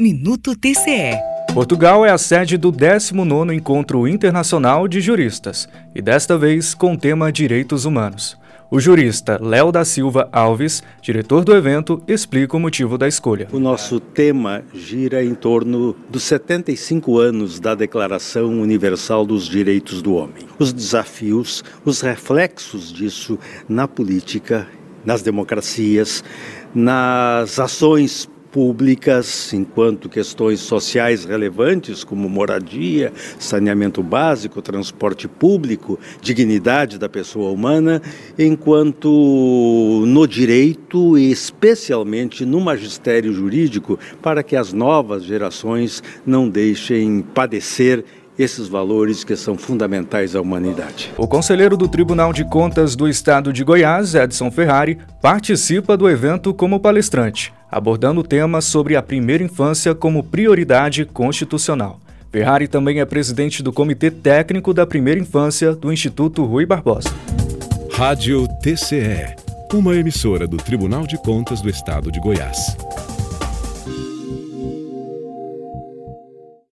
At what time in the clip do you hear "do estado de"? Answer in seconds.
52.96-53.62, 71.60-72.20